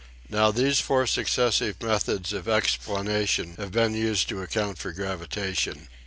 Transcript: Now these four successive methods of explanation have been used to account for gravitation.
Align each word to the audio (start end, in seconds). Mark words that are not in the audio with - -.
Now 0.29 0.49
these 0.49 0.79
four 0.79 1.05
successive 1.05 1.83
methods 1.83 2.33
of 2.33 2.47
explanation 2.49 3.53
have 3.57 3.71
been 3.71 3.93
used 3.93 4.29
to 4.29 4.41
account 4.41 4.79
for 4.79 4.91
gravitation. 4.93 5.89